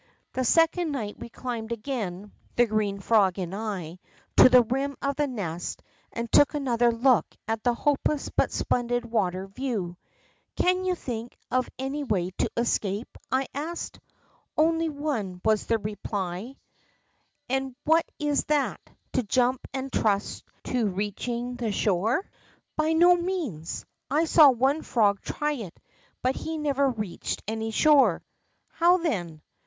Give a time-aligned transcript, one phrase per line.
[0.33, 3.99] The second night we climbed again, the green frog and I,
[4.37, 9.05] to the rim of the nest, and took another look at the hopeless but splendid
[9.05, 9.97] water view.
[10.53, 13.99] ^ Can you think of any way of escape?' I asked.
[13.99, 13.99] ^
[14.57, 16.55] Only one,' was the reply.
[16.55, 16.55] ^
[17.47, 18.81] And what is that,
[19.13, 22.25] to jump and trust to reach ing the shore?'^
[22.75, 25.79] By no means; I saw one frog try it,
[26.23, 28.23] but he never reached any shore.''
[28.79, 29.43] How then